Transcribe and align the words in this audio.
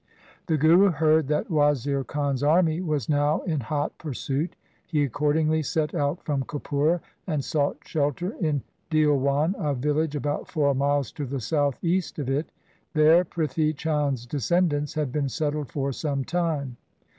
The 0.47 0.57
Guru 0.57 0.89
heard 0.89 1.27
that 1.27 1.51
Wazir 1.51 2.03
Khan's 2.03 2.41
army 2.41 2.81
was 2.81 3.07
now 3.07 3.41
in 3.41 3.59
hot 3.59 3.95
pursuit. 3.99 4.55
He 4.87 5.03
accordingly 5.03 5.61
set 5.61 5.93
out 5.93 6.25
from 6.25 6.43
Kapura, 6.45 7.01
and 7.27 7.45
sought 7.45 7.77
shelter 7.87 8.33
in 8.41 8.63
Dhilwan, 8.89 9.53
a 9.59 9.75
village 9.75 10.15
about 10.15 10.47
four 10.49 10.73
miles 10.73 11.11
to 11.11 11.27
the 11.27 11.39
south 11.39 11.77
east 11.83 12.17
of 12.17 12.31
it. 12.31 12.51
There 12.95 13.23
Prithi 13.23 13.75
Chand's 13.77 14.25
descendants 14.25 14.95
had 14.95 15.11
been 15.11 15.29
settled 15.29 15.71
for 15.71 15.91
some 15.91 16.23
time. 16.25 16.77